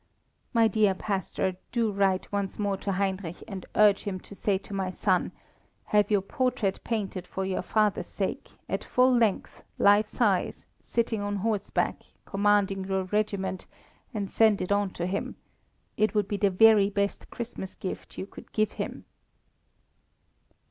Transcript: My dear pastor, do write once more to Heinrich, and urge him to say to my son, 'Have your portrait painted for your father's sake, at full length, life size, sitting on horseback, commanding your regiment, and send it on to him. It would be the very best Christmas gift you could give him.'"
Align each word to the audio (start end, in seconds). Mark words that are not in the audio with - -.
My 0.51 0.67
dear 0.67 0.95
pastor, 0.95 1.57
do 1.71 1.91
write 1.91 2.31
once 2.31 2.57
more 2.57 2.75
to 2.77 2.93
Heinrich, 2.93 3.43
and 3.47 3.67
urge 3.75 4.01
him 4.01 4.19
to 4.21 4.33
say 4.33 4.57
to 4.57 4.73
my 4.73 4.89
son, 4.89 5.31
'Have 5.83 6.09
your 6.09 6.21
portrait 6.23 6.83
painted 6.83 7.27
for 7.27 7.45
your 7.45 7.61
father's 7.61 8.07
sake, 8.07 8.49
at 8.67 8.83
full 8.83 9.15
length, 9.15 9.61
life 9.77 10.07
size, 10.09 10.65
sitting 10.79 11.21
on 11.21 11.35
horseback, 11.35 12.01
commanding 12.25 12.85
your 12.85 13.03
regiment, 13.03 13.67
and 14.11 14.31
send 14.31 14.59
it 14.59 14.71
on 14.71 14.89
to 14.93 15.05
him. 15.05 15.35
It 15.97 16.15
would 16.15 16.27
be 16.27 16.37
the 16.37 16.49
very 16.49 16.89
best 16.89 17.29
Christmas 17.29 17.75
gift 17.75 18.17
you 18.17 18.25
could 18.25 18.51
give 18.53 18.71
him.'" 18.81 19.05